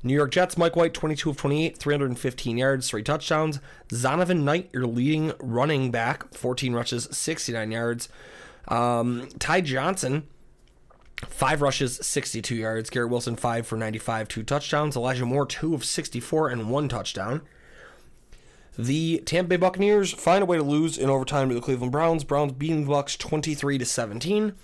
New 0.03 0.15
York 0.15 0.31
Jets, 0.31 0.57
Mike 0.57 0.77
White, 0.77 0.95
22 0.95 1.31
of 1.31 1.37
28, 1.37 1.77
315 1.77 2.57
yards, 2.57 2.89
three 2.89 3.03
touchdowns. 3.03 3.59
Zonovan 3.89 4.45
Knight, 4.45 4.71
your 4.73 4.87
leading 4.87 5.33
running 5.41 5.91
back, 5.91 6.33
14 6.33 6.73
rushes, 6.73 7.09
69 7.11 7.71
yards. 7.71 8.09
Um, 8.69 9.29
Ty 9.39 9.61
Johnson, 9.63 10.27
five 11.29 11.63
rushes, 11.63 11.97
62 12.03 12.55
yards. 12.55 12.91
Garrett 12.91 13.11
Wilson, 13.11 13.37
five 13.37 13.67
for 13.67 13.77
95, 13.77 14.29
two 14.29 14.43
touchdowns. 14.43 14.97
Elijah 14.97 15.27
Moore, 15.27 15.47
two 15.47 15.75
of 15.75 15.85
64 15.85 16.49
and 16.49 16.71
one 16.71 16.89
touchdown. 16.89 17.43
The 18.79 19.19
Tampa 19.27 19.49
Bay 19.49 19.57
Buccaneers 19.57 20.13
find 20.13 20.43
a 20.43 20.47
way 20.47 20.57
to 20.57 20.63
lose 20.63 20.97
in 20.97 21.11
overtime 21.11 21.49
to 21.49 21.55
the 21.55 21.61
Cleveland 21.61 21.93
Browns. 21.93 22.25
Browns 22.25 22.53
beating 22.53 22.85
the 22.85 22.91
Bucks 22.91 23.17
23 23.17 23.79
to 23.79 23.85
17. 23.85 24.55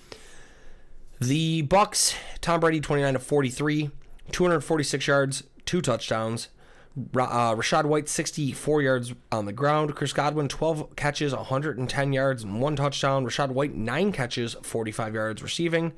The 1.20 1.62
Bucks, 1.62 2.14
Tom 2.40 2.60
Brady, 2.60 2.80
29 2.80 3.14
to 3.14 3.18
43. 3.18 3.90
246 4.32 5.06
yards, 5.06 5.44
two 5.64 5.80
touchdowns. 5.80 6.48
Uh, 6.96 7.54
Rachaad 7.54 7.84
White, 7.84 8.08
64 8.08 8.82
yards 8.82 9.12
on 9.30 9.44
the 9.44 9.52
ground. 9.52 9.94
Chris 9.94 10.12
Godwin, 10.12 10.48
12 10.48 10.96
catches, 10.96 11.34
110 11.34 12.12
yards, 12.12 12.42
and 12.42 12.60
one 12.60 12.74
touchdown. 12.74 13.26
Rachaad 13.26 13.50
White, 13.50 13.74
9 13.74 14.12
catches, 14.12 14.54
45 14.62 15.14
yards 15.14 15.42
receiving. 15.42 15.92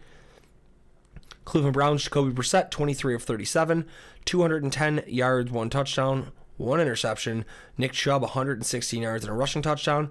Cleveland 1.49 1.73
Browns, 1.73 2.03
Jacoby 2.03 2.31
Brissett, 2.31 2.71
23 2.71 3.15
of 3.15 3.23
37, 3.23 3.87
210 4.27 5.03
yards, 5.07 5.51
one 5.51 5.71
touchdown, 5.71 6.31
one 6.59 6.79
interception. 6.79 7.47
Nick 7.79 7.93
Chubb, 7.93 8.21
116 8.21 9.01
yards, 9.01 9.25
and 9.25 9.31
a 9.31 9.35
rushing 9.35 9.63
touchdown. 9.63 10.11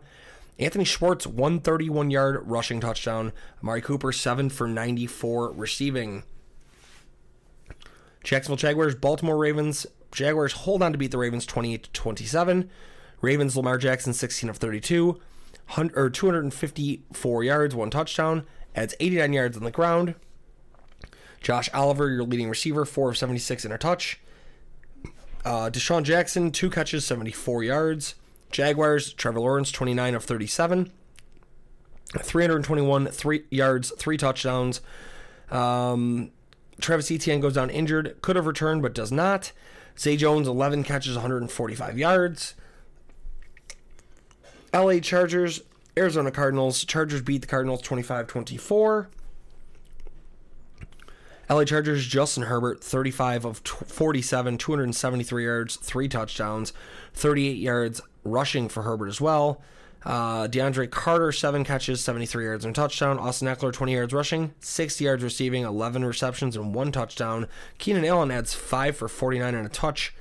Anthony 0.57 0.83
Schwartz, 0.83 1.27
131 1.27 2.09
yard 2.09 2.41
rushing 2.43 2.79
touchdown. 2.79 3.33
Amari 3.61 3.83
Cooper, 3.83 4.11
7 4.11 4.49
for 4.49 4.67
94 4.67 5.51
receiving. 5.51 6.23
Jacksonville 8.23 8.57
Jaguars, 8.57 8.95
Baltimore 8.95 9.37
Ravens. 9.37 9.85
Jaguars 10.11 10.53
hold 10.53 10.81
on 10.81 10.91
to 10.91 10.97
beat 10.97 11.11
the 11.11 11.19
Ravens 11.19 11.45
28 11.45 11.83
to 11.83 11.91
27. 11.91 12.67
Ravens 13.21 13.55
Lamar 13.55 13.77
Jackson 13.77 14.11
16 14.11 14.49
of 14.49 14.57
32, 14.57 15.19
or 15.95 16.09
254 16.09 17.43
yards, 17.43 17.75
one 17.75 17.91
touchdown, 17.91 18.47
adds 18.75 18.95
89 18.99 19.33
yards 19.33 19.55
on 19.55 19.63
the 19.63 19.69
ground. 19.69 20.15
Josh 21.41 21.69
Oliver, 21.73 22.09
your 22.09 22.23
leading 22.23 22.49
receiver, 22.49 22.85
4 22.85 23.09
of 23.09 23.17
76 23.17 23.65
in 23.65 23.71
a 23.71 23.77
touch. 23.77 24.19
Uh, 25.45 25.69
DeSean 25.69 26.03
Jackson, 26.03 26.51
two 26.51 26.69
catches, 26.69 27.05
74 27.05 27.63
yards. 27.63 28.15
Jaguars, 28.51 29.13
Trevor 29.13 29.39
Lawrence, 29.39 29.71
29 29.71 30.15
of 30.15 30.23
37. 30.23 30.91
321 32.19 33.07
three 33.07 33.43
yards, 33.49 33.91
three 33.97 34.17
touchdowns. 34.17 34.81
Um, 35.51 36.31
Travis 36.79 37.11
Etienne 37.11 37.41
goes 37.41 37.53
down 37.53 37.69
injured, 37.69 38.17
could 38.21 38.35
have 38.35 38.45
returned 38.45 38.81
but 38.81 38.93
does 38.93 39.11
not. 39.11 39.51
Zay 39.97 40.15
Jones, 40.15 40.47
11 40.47 40.83
catches, 40.83 41.15
145 41.15 41.97
yards. 41.97 42.55
LA 44.73 44.99
Chargers, 44.99 45.61
Arizona 45.97 46.31
Cardinals. 46.31 46.85
Chargers 46.85 47.21
beat 47.21 47.41
the 47.41 47.47
Cardinals 47.47 47.81
25 47.81 48.27
24. 48.27 49.09
LA 51.49 51.63
Chargers, 51.63 52.05
Justin 52.05 52.43
Herbert, 52.43 52.83
35 52.83 53.45
of 53.45 53.57
47, 53.59 54.57
273 54.57 55.43
yards, 55.43 55.75
three 55.77 56.07
touchdowns, 56.09 56.73
38 57.13 57.57
yards 57.57 58.01
rushing 58.23 58.67
for 58.67 58.83
Herbert 58.83 59.07
as 59.07 59.21
well. 59.21 59.61
Uh, 60.05 60.47
DeAndre 60.47 60.89
Carter, 60.89 61.31
seven 61.31 61.63
catches, 61.63 62.01
73 62.01 62.45
yards 62.45 62.65
and 62.65 62.75
a 62.75 62.79
touchdown. 62.79 63.17
Austin 63.17 63.47
Ekeler, 63.47 63.73
20 63.73 63.93
yards 63.93 64.13
rushing, 64.13 64.53
60 64.59 65.03
yards 65.03 65.23
receiving, 65.23 65.63
11 65.63 66.05
receptions, 66.05 66.55
and 66.55 66.73
one 66.73 66.91
touchdown. 66.91 67.47
Keenan 67.77 68.05
Allen 68.05 68.31
adds 68.31 68.53
five 68.53 68.95
for 68.95 69.07
49 69.07 69.55
and 69.55 69.65
a 69.65 69.69
touch. 69.69 70.13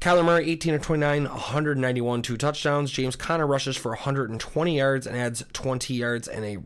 Kyler 0.00 0.24
Murray, 0.24 0.50
18 0.50 0.74
of 0.74 0.82
29, 0.82 1.24
191, 1.24 2.22
two 2.22 2.38
touchdowns. 2.38 2.90
James 2.90 3.16
Conner 3.16 3.46
rushes 3.46 3.76
for 3.76 3.90
120 3.90 4.76
yards 4.76 5.06
and 5.06 5.14
adds 5.14 5.44
20 5.52 5.92
yards 5.92 6.26
and 6.26 6.42
a, 6.42 6.56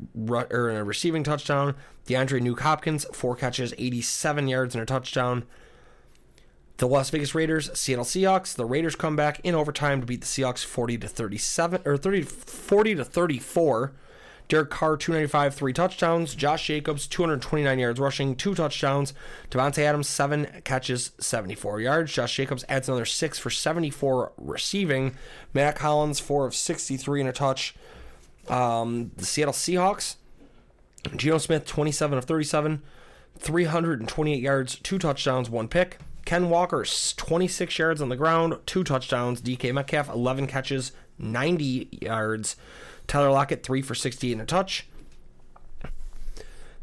or 0.55 0.71
a 0.71 0.85
receiving 0.85 1.25
touchdown. 1.25 1.75
DeAndre 2.07 2.41
Nuk 2.41 2.61
Hopkins, 2.61 3.05
four 3.13 3.35
catches, 3.35 3.75
87 3.77 4.47
yards 4.47 4.77
and 4.77 4.83
a 4.83 4.87
touchdown. 4.87 5.45
The 6.77 6.87
Las 6.87 7.11
Vegas 7.11 7.35
Raiders, 7.35 7.77
Seattle 7.77 8.05
Seahawks. 8.05 8.55
The 8.55 8.65
Raiders 8.65 8.95
come 8.95 9.17
back 9.17 9.41
in 9.43 9.57
overtime 9.57 10.01
to 10.01 10.07
beat 10.07 10.21
the 10.21 10.27
Seahawks 10.27 10.65
40 10.65 10.99
to 10.99 11.09
37 11.09 11.83
or 11.85 11.97
30 11.97 12.23
40 12.23 12.95
to 12.95 13.05
34. 13.05 13.93
Derek 14.49 14.71
Carr, 14.71 14.97
295, 14.97 15.55
three 15.55 15.73
touchdowns. 15.73 16.35
Josh 16.35 16.67
Jacobs, 16.67 17.07
229 17.07 17.79
yards 17.79 17.99
rushing, 17.99 18.37
two 18.37 18.55
touchdowns. 18.55 19.15
Davante 19.51 19.79
Adams, 19.79 20.09
seven 20.09 20.47
catches, 20.65 21.13
74 21.19 21.81
yards. 21.81 22.13
Josh 22.13 22.37
Jacobs 22.37 22.65
adds 22.69 22.89
another 22.89 23.07
six 23.07 23.39
for 23.39 23.51
74 23.51 24.33
receiving. 24.37 25.15
Mack 25.55 25.79
Hollins, 25.79 26.21
four 26.21 26.47
of 26.47 26.55
63 26.55 27.21
and 27.21 27.29
a 27.29 27.33
touch. 27.33 27.75
Um, 28.49 29.11
the 29.17 29.25
Seattle 29.25 29.55
Seahawks, 29.55 30.17
Geno 31.17 31.39
Smith, 31.39 31.65
27 31.65 32.19
of 32.19 32.25
37, 32.27 32.83
328 33.39 34.43
yards, 34.43 34.77
two 34.77 34.99
touchdowns, 34.99 35.49
one 35.49 35.69
pick. 35.69 35.99
Ken 36.25 36.49
Walker, 36.49 36.85
26 36.85 37.79
yards 37.79 38.01
on 38.01 38.09
the 38.09 38.17
ground, 38.17 38.59
two 38.67 38.85
touchdowns. 38.85 39.43
DK 39.43 39.73
Metcalf, 39.75 40.09
11 40.09 40.47
catches, 40.47 40.93
90 41.19 41.89
yards. 41.91 42.57
Tyler 43.07 43.31
Lockett, 43.31 43.63
3 43.63 43.83
for 43.83 43.95
60 43.95 44.33
and 44.33 44.41
a 44.41 44.45
touch. 44.45 44.87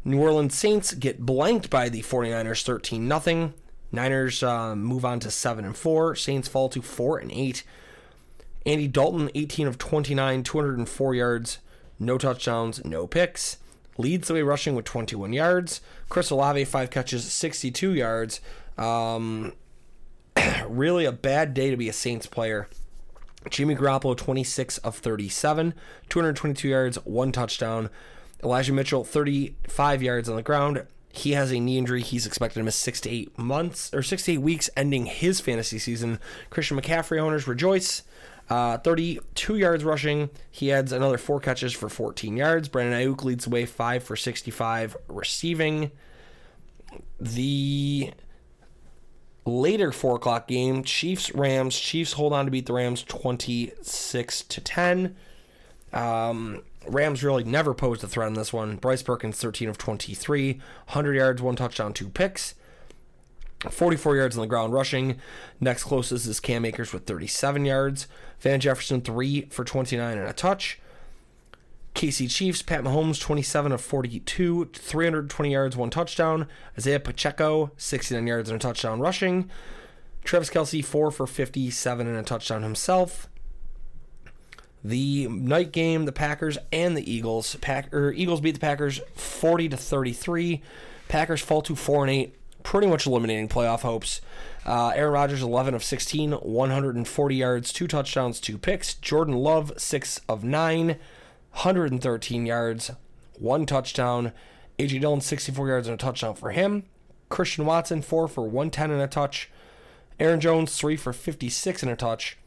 New 0.04 0.20
Orleans 0.20 0.56
Saints 0.56 0.94
get 0.94 1.24
blanked 1.24 1.70
by 1.70 1.88
the 1.88 2.02
49ers 2.02 2.64
13 2.64 3.08
0. 3.20 3.52
Niners 3.92 4.42
uh, 4.42 4.74
move 4.74 5.04
on 5.04 5.20
to 5.20 5.30
7 5.30 5.64
and 5.64 5.76
4. 5.76 6.16
Saints 6.16 6.48
fall 6.48 6.68
to 6.70 6.82
4 6.82 7.18
and 7.18 7.30
8. 7.30 7.62
Andy 8.64 8.88
Dalton, 8.88 9.30
18 9.34 9.66
of 9.66 9.78
29, 9.78 10.42
204 10.42 11.14
yards, 11.14 11.58
no 11.98 12.16
touchdowns, 12.16 12.84
no 12.84 13.06
picks. 13.06 13.58
Leads 13.98 14.28
the 14.28 14.34
way 14.34 14.42
rushing 14.42 14.74
with 14.74 14.84
21 14.86 15.32
yards. 15.32 15.80
Chris 16.08 16.30
Olave, 16.30 16.64
5 16.64 16.90
catches, 16.90 17.30
62 17.30 17.94
yards. 17.94 18.40
Um, 18.78 19.52
really 20.66 21.04
a 21.04 21.12
bad 21.12 21.54
day 21.54 21.70
to 21.70 21.76
be 21.76 21.88
a 21.88 21.92
Saints 21.92 22.26
player. 22.26 22.68
Jimmy 23.50 23.74
Garoppolo, 23.74 24.16
26 24.16 24.78
of 24.78 24.96
37, 24.96 25.74
222 26.08 26.68
yards, 26.68 26.96
one 27.04 27.32
touchdown. 27.32 27.90
Elijah 28.42 28.72
Mitchell, 28.72 29.04
35 29.04 30.02
yards 30.02 30.28
on 30.28 30.36
the 30.36 30.42
ground. 30.42 30.84
He 31.10 31.32
has 31.32 31.52
a 31.52 31.60
knee 31.60 31.78
injury. 31.78 32.02
He's 32.02 32.26
expected 32.26 32.58
to 32.60 32.64
miss 32.64 32.76
six 32.76 33.00
to 33.02 33.10
eight 33.10 33.36
months 33.38 33.92
or 33.92 34.02
six 34.02 34.24
to 34.24 34.32
eight 34.32 34.38
weeks, 34.38 34.70
ending 34.76 35.06
his 35.06 35.40
fantasy 35.40 35.78
season. 35.78 36.18
Christian 36.50 36.80
McCaffrey 36.80 37.18
owners 37.18 37.46
rejoice. 37.46 38.02
Uh, 38.48 38.78
32 38.78 39.56
yards 39.56 39.84
rushing. 39.84 40.30
He 40.50 40.72
adds 40.72 40.90
another 40.90 41.18
four 41.18 41.38
catches 41.38 41.72
for 41.72 41.88
14 41.88 42.36
yards. 42.36 42.68
Brandon 42.68 42.98
Aiyuk 42.98 43.24
leads 43.24 43.44
the 43.44 43.50
way, 43.50 43.66
five 43.66 44.02
for 44.02 44.16
65 44.16 44.96
receiving. 45.08 45.90
The 47.20 48.12
later 49.44 49.92
four 49.92 50.16
o'clock 50.16 50.48
game, 50.48 50.84
Chiefs 50.84 51.32
Rams. 51.34 51.78
Chiefs 51.78 52.12
hold 52.14 52.32
on 52.32 52.44
to 52.44 52.50
beat 52.50 52.66
the 52.66 52.72
Rams 52.72 53.02
26 53.02 54.42
to 54.42 54.60
10. 54.60 55.16
Um, 55.92 56.62
Rams 56.86 57.22
really 57.22 57.44
never 57.44 57.74
posed 57.74 58.02
a 58.02 58.08
threat 58.08 58.28
in 58.28 58.34
this 58.34 58.52
one. 58.52 58.76
Bryce 58.76 59.02
Perkins, 59.02 59.38
13 59.38 59.68
of 59.68 59.78
23, 59.78 60.54
100 60.54 61.14
yards, 61.14 61.42
one 61.42 61.56
touchdown, 61.56 61.92
two 61.92 62.08
picks. 62.08 62.54
44 63.70 64.16
yards 64.16 64.36
on 64.36 64.40
the 64.40 64.48
ground 64.48 64.72
rushing. 64.72 65.18
Next 65.60 65.84
closest 65.84 66.26
is 66.26 66.40
Cam 66.40 66.64
Akers 66.64 66.92
with 66.92 67.06
37 67.06 67.64
yards. 67.64 68.08
Van 68.40 68.58
Jefferson, 68.58 69.00
3 69.00 69.42
for 69.50 69.64
29 69.64 70.18
and 70.18 70.28
a 70.28 70.32
touch. 70.32 70.80
KC 72.02 72.28
Chiefs, 72.28 72.62
Pat 72.62 72.82
Mahomes, 72.82 73.20
27 73.20 73.70
of 73.70 73.80
42, 73.80 74.70
320 74.72 75.52
yards, 75.52 75.76
one 75.76 75.88
touchdown. 75.88 76.48
Isaiah 76.76 76.98
Pacheco, 76.98 77.70
69 77.76 78.26
yards 78.26 78.50
and 78.50 78.56
a 78.56 78.58
touchdown 78.58 78.98
rushing. 78.98 79.48
Travis 80.24 80.50
Kelce, 80.50 80.84
4 80.84 81.12
for 81.12 81.28
57 81.28 82.04
and 82.04 82.16
a 82.16 82.24
touchdown 82.24 82.64
himself. 82.64 83.28
The 84.82 85.28
night 85.28 85.70
game, 85.70 86.06
the 86.06 86.10
Packers 86.10 86.58
and 86.72 86.96
the 86.96 87.08
Eagles. 87.08 87.54
Pack, 87.60 87.94
Eagles 87.94 88.40
beat 88.40 88.54
the 88.54 88.60
Packers 88.60 89.00
40 89.14 89.68
to 89.68 89.76
33. 89.76 90.60
Packers 91.06 91.40
fall 91.40 91.62
to 91.62 91.76
4 91.76 92.02
and 92.02 92.10
8, 92.10 92.34
pretty 92.64 92.88
much 92.88 93.06
eliminating 93.06 93.48
playoff 93.48 93.82
hopes. 93.82 94.20
Uh, 94.66 94.88
Aaron 94.88 95.12
Rodgers, 95.12 95.40
11 95.40 95.72
of 95.72 95.84
16, 95.84 96.32
140 96.32 97.36
yards, 97.36 97.72
two 97.72 97.86
touchdowns, 97.86 98.40
two 98.40 98.58
picks. 98.58 98.94
Jordan 98.94 99.36
Love, 99.36 99.72
6 99.76 100.20
of 100.28 100.42
9, 100.42 100.98
113 101.52 102.46
yards, 102.46 102.90
one 103.38 103.66
touchdown. 103.66 104.32
A.J. 104.78 104.98
Dillon, 104.98 105.20
64 105.20 105.68
yards 105.68 105.86
and 105.86 105.94
a 105.94 105.98
touchdown 105.98 106.34
for 106.34 106.50
him. 106.50 106.84
Christian 107.28 107.64
Watson, 107.64 108.02
4 108.02 108.28
for 108.28 108.44
110 108.44 108.90
and 108.90 109.00
a 109.00 109.06
touch. 109.06 109.50
Aaron 110.18 110.40
Jones, 110.40 110.76
3 110.76 110.96
for 110.96 111.12
56 111.12 111.82
and 111.82 111.92
a 111.92 111.96
touch. 111.96 112.38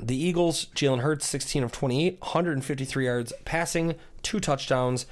The 0.00 0.16
Eagles, 0.16 0.66
Jalen 0.74 1.00
Hurts, 1.00 1.26
16 1.26 1.62
of 1.62 1.72
28, 1.72 2.20
153 2.20 3.04
yards 3.04 3.32
passing, 3.44 3.94
two 4.22 4.40
touchdowns, 4.40 5.04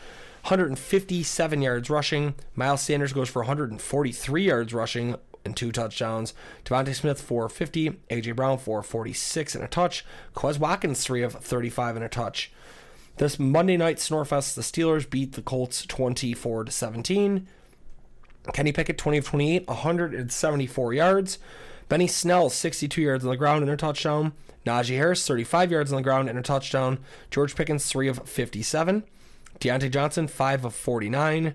157 0.42 1.62
yards 1.62 1.90
rushing. 1.90 2.35
Miles 2.57 2.81
Sanders 2.81 3.12
goes 3.12 3.29
for 3.29 3.40
143 3.40 4.42
yards 4.42 4.75
rushing 4.75 5.16
and 5.44 5.57
two 5.57 5.72
touchdowns. 5.72 6.35
DeVonta 6.64 6.94
Smith, 6.94 7.20
450. 7.20 8.01
A.J. 8.11 8.33
Brown, 8.33 8.59
446 8.59 9.55
and 9.55 9.64
a 9.64 9.68
touch. 9.68 10.05
Quez 10.35 10.59
Watkins, 10.59 11.05
3 11.05 11.22
of 11.22 11.35
35 11.35 11.96
and 11.96 12.05
a 12.05 12.09
touch. 12.09 12.53
This 13.16 13.38
Monday 13.38 13.77
night 13.77 13.98
Snorefest, 13.98 14.55
the 14.55 14.62
Steelers 14.62 15.09
beat 15.09 15.33
the 15.33 15.42
Colts 15.42 15.85
24 15.87 16.64
to 16.64 16.72
17. 16.72 17.46
Kenny 18.53 18.72
Pickett, 18.72 18.98
20 18.98 19.18
of 19.18 19.27
28, 19.27 19.68
174 19.68 20.94
yards. 20.94 21.38
Benny 21.88 22.07
Snell, 22.07 22.48
62 22.48 23.03
yards 23.03 23.25
on 23.25 23.31
the 23.31 23.37
ground 23.37 23.62
and 23.62 23.70
a 23.70 23.77
touchdown. 23.77 24.33
Najee 24.64 24.96
Harris, 24.96 25.27
35 25.27 25.70
yards 25.70 25.92
on 25.92 25.96
the 25.96 26.03
ground 26.03 26.29
and 26.29 26.38
a 26.38 26.42
touchdown. 26.42 26.98
George 27.31 27.55
Pickens, 27.55 27.87
3 27.87 28.09
of 28.09 28.29
57. 28.29 29.05
Diontae 29.61 29.90
Johnson, 29.90 30.27
5 30.27 30.64
of 30.64 30.75
49. 30.75 31.55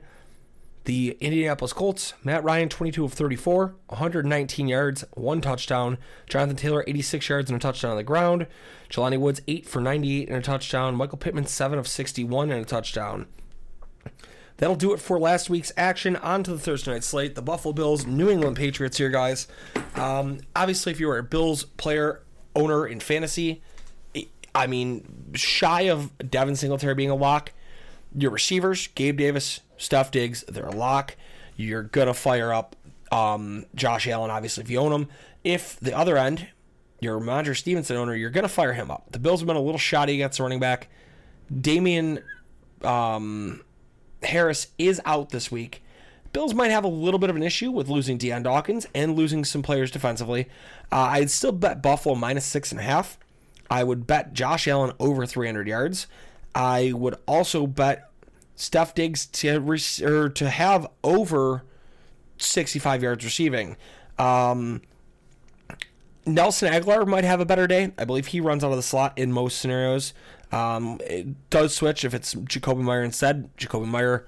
The 0.87 1.17
Indianapolis 1.19 1.73
Colts, 1.73 2.13
Matt 2.23 2.45
Ryan, 2.45 2.69
22 2.69 3.03
of 3.03 3.11
34, 3.11 3.75
119 3.87 4.69
yards, 4.69 5.03
one 5.15 5.41
touchdown. 5.41 5.97
Jonathan 6.29 6.55
Taylor, 6.55 6.85
86 6.87 7.27
yards 7.27 7.49
and 7.49 7.57
a 7.57 7.59
touchdown 7.59 7.91
on 7.91 7.97
the 7.97 8.03
ground. 8.03 8.47
Jelani 8.89 9.19
Woods, 9.19 9.41
8 9.49 9.67
for 9.67 9.81
98 9.81 10.29
and 10.29 10.37
a 10.37 10.41
touchdown. 10.41 10.95
Michael 10.95 11.17
Pittman, 11.17 11.45
7 11.45 11.77
of 11.77 11.89
61 11.89 12.51
and 12.51 12.61
a 12.61 12.65
touchdown. 12.65 13.27
That'll 14.55 14.77
do 14.77 14.93
it 14.93 15.01
for 15.01 15.19
last 15.19 15.49
week's 15.49 15.73
action. 15.75 16.15
On 16.15 16.41
to 16.43 16.51
the 16.51 16.57
Thursday 16.57 16.93
night 16.93 17.03
slate. 17.03 17.35
The 17.35 17.41
Buffalo 17.41 17.73
Bills, 17.73 18.05
New 18.05 18.29
England 18.29 18.55
Patriots 18.55 18.97
here, 18.97 19.09
guys. 19.09 19.49
Um, 19.95 20.39
obviously, 20.55 20.93
if 20.93 21.01
you 21.01 21.09
are 21.09 21.17
a 21.17 21.23
Bills 21.23 21.65
player, 21.65 22.23
owner 22.55 22.87
in 22.87 23.01
fantasy, 23.01 23.61
I 24.55 24.67
mean, 24.67 25.33
shy 25.33 25.81
of 25.81 26.17
Devin 26.19 26.55
Singletary 26.55 26.95
being 26.95 27.09
a 27.09 27.15
lock, 27.15 27.51
your 28.17 28.31
receivers, 28.31 28.87
Gabe 28.87 29.17
Davis, 29.17 29.61
Steph 29.77 30.11
Diggs, 30.11 30.43
they're 30.47 30.65
a 30.65 30.75
lock. 30.75 31.15
You're 31.55 31.83
to 32.07 32.13
fire 32.13 32.51
up 32.53 32.75
um, 33.11 33.65
Josh 33.75 34.07
Allen, 34.07 34.31
obviously, 34.31 34.63
if 34.63 34.69
you 34.69 34.79
own 34.79 34.91
him. 34.91 35.07
If 35.43 35.79
the 35.79 35.95
other 35.95 36.17
end, 36.17 36.47
your 36.99 37.19
Roger 37.19 37.55
Stevenson 37.55 37.95
owner, 37.95 38.15
you're 38.15 38.31
to 38.43 38.49
fire 38.49 38.73
him 38.73 38.91
up. 38.91 39.11
The 39.11 39.19
Bills 39.19 39.39
have 39.39 39.47
been 39.47 39.55
a 39.55 39.61
little 39.61 39.79
shoddy 39.79 40.15
against 40.15 40.37
the 40.37 40.43
running 40.43 40.59
back. 40.59 40.89
Damien 41.61 42.19
um, 42.83 43.63
Harris 44.23 44.67
is 44.77 44.99
out 45.05 45.29
this 45.29 45.51
week. 45.51 45.83
Bills 46.33 46.53
might 46.53 46.71
have 46.71 46.83
a 46.83 46.89
little 46.89 47.19
bit 47.19 47.29
of 47.29 47.35
an 47.35 47.43
issue 47.43 47.71
with 47.71 47.87
losing 47.87 48.17
Dion 48.17 48.43
Dawkins 48.43 48.85
and 48.93 49.15
losing 49.15 49.45
some 49.45 49.61
players 49.61 49.89
defensively. 49.89 50.47
Uh, 50.91 51.09
I'd 51.11 51.31
still 51.31 51.51
bet 51.51 51.81
Buffalo 51.81 52.15
minus 52.15 52.45
six 52.45 52.71
and 52.71 52.79
a 52.79 52.83
half. 52.83 53.17
I 53.69 53.83
would 53.83 54.07
bet 54.07 54.33
Josh 54.33 54.67
Allen 54.67 54.93
over 54.99 55.25
300 55.25 55.67
yards. 55.67 56.07
I 56.53 56.91
would 56.93 57.15
also 57.27 57.67
bet 57.67 58.06
Steph 58.57 58.95
Diggs 58.95 59.27
to 59.27 60.03
or 60.03 60.29
to 60.29 60.49
have 60.49 60.87
over 61.03 61.63
65 62.37 63.03
yards 63.03 63.23
receiving. 63.23 63.77
Um, 64.17 64.81
Nelson 66.25 66.73
Agholor 66.73 67.07
might 67.07 67.23
have 67.23 67.39
a 67.39 67.45
better 67.45 67.67
day. 67.67 67.93
I 67.97 68.03
believe 68.03 68.27
he 68.27 68.41
runs 68.41 68.63
out 68.63 68.71
of 68.71 68.75
the 68.75 68.83
slot 68.83 69.17
in 69.17 69.31
most 69.31 69.59
scenarios. 69.59 70.13
Um, 70.51 70.99
it 71.05 71.49
does 71.51 71.75
switch 71.75 72.03
if 72.03 72.15
it's 72.15 72.33
Jakobi 72.33 72.81
Meyer 72.81 73.03
instead. 73.03 73.55
Jakobi 73.57 73.87
Meyer 73.87 74.27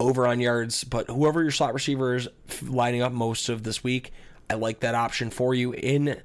over 0.00 0.26
on 0.26 0.40
yards, 0.40 0.82
but 0.82 1.08
whoever 1.08 1.42
your 1.42 1.50
slot 1.50 1.74
receiver 1.74 2.16
is 2.16 2.28
lining 2.62 3.02
up 3.02 3.12
most 3.12 3.50
of 3.50 3.62
this 3.62 3.84
week, 3.84 4.10
I 4.48 4.54
like 4.54 4.80
that 4.80 4.94
option 4.94 5.30
for 5.30 5.54
you 5.54 5.72
in 5.72 6.22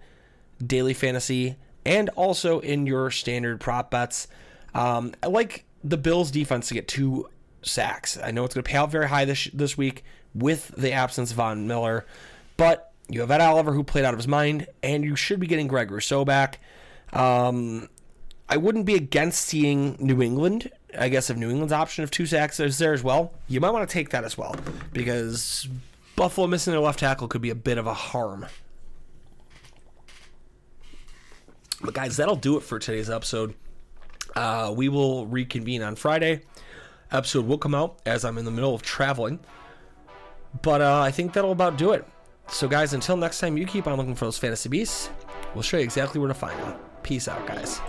daily 0.66 0.94
fantasy 0.94 1.58
and 1.86 2.10
also 2.10 2.60
in 2.60 2.88
your 2.88 3.12
standard 3.12 3.60
prop 3.60 3.92
bets. 3.92 4.28
Um, 4.74 5.14
I 5.22 5.28
like 5.28 5.66
the 5.84 5.98
Bills 5.98 6.32
defense 6.32 6.70
to 6.70 6.74
get 6.74 6.88
two 6.88 7.28
sacks. 7.62 8.18
I 8.22 8.32
know 8.32 8.44
it's 8.46 8.54
going 8.54 8.64
to 8.64 8.70
pay 8.70 8.78
out 8.78 8.92
very 8.92 9.08
high 9.08 9.26
this 9.26 9.50
this 9.54 9.78
week 9.78 10.04
with 10.34 10.70
the 10.78 10.92
absence 10.92 11.32
of 11.32 11.38
Von 11.38 11.68
Miller, 11.68 12.06
but 12.58 12.92
you 13.10 13.22
have 13.22 13.32
Ed 13.32 13.42
Oliver 13.42 13.74
who 13.74 13.84
played 13.84 14.06
out 14.06 14.14
of 14.14 14.20
his 14.20 14.28
mind, 14.28 14.68
and 14.82 15.04
you 15.04 15.16
should 15.16 15.40
be 15.40 15.48
getting 15.48 15.68
Greg 15.68 15.92
Rousseau 15.92 16.24
back. 16.24 16.60
Um, 17.14 17.90
I 18.48 18.58
wouldn't 18.58 18.86
be 18.86 18.96
against 18.96 19.44
seeing 19.44 19.98
New 20.00 20.22
England. 20.22 20.72
I 20.98 21.10
guess 21.10 21.30
if 21.30 21.38
New 21.38 21.50
England's 21.50 21.74
option 21.74 22.04
of 22.04 22.12
two 22.12 22.26
sacks 22.26 22.60
is 22.60 22.78
there 22.78 22.94
as 22.94 23.04
well, 23.04 23.34
you 23.48 23.60
might 23.60 23.72
want 23.72 23.88
to 23.88 23.94
take 23.94 24.10
that 24.10 24.24
as 24.24 24.38
well 24.38 24.56
because 24.92 25.68
Buffalo 26.16 26.48
missing 26.48 26.72
their 26.72 26.82
left 26.82 27.00
tackle 27.00 27.28
could 27.28 27.42
be 27.42 27.50
a 27.50 27.56
bit 27.56 27.78
of 27.78 27.88
a 27.88 27.94
harm. 27.94 28.46
But 31.82 31.94
guys, 31.94 32.18
that'll 32.18 32.36
do 32.36 32.58
it 32.58 32.64
for 32.64 32.78
today's 32.78 33.10
episode. 33.10 33.56
Uh, 34.36 34.74
we 34.76 34.90
will 34.90 35.26
reconvene 35.26 35.82
on 35.82 35.96
Friday. 35.96 36.42
Episode 37.12 37.46
will 37.46 37.58
come 37.58 37.76
out 37.76 38.00
as 38.06 38.24
I'm 38.26 38.38
in 38.38 38.46
the 38.46 38.52
middle 38.52 38.74
of 38.74 38.82
traveling. 38.82 39.40
But 40.62 40.82
uh, 40.82 41.00
I 41.00 41.12
think 41.12 41.34
that'll 41.34 41.52
about 41.52 41.78
do 41.78 41.92
it. 41.92 42.06
So, 42.48 42.68
guys, 42.68 42.94
until 42.94 43.16
next 43.16 43.40
time, 43.40 43.58
you 43.58 43.66
keep 43.66 43.88
on 43.88 43.98
looking 43.98 44.16
for 44.16 44.26
those 44.26 44.38
fantasy 44.38 44.68
beasts. 44.70 45.10
We'll 45.54 45.62
show 45.64 45.78
you 45.78 45.84
exactly 45.84 46.20
where 46.20 46.28
to 46.28 46.34
find 46.34 46.60
them. 46.60 46.76
Peace 47.04 47.28
out, 47.28 47.46
guys. 47.48 47.80